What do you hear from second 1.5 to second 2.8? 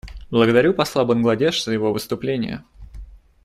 за его выступление.